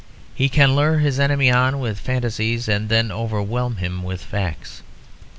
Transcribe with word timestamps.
He 0.33 0.49
can 0.49 0.75
lure 0.75 0.97
his 0.97 1.19
enemy 1.19 1.51
on 1.51 1.77
with 1.79 1.99
fantasies 1.99 2.67
and 2.67 2.89
then 2.89 3.11
overwhelm 3.11 3.75
him 3.75 4.01
with 4.01 4.23
facts. 4.23 4.81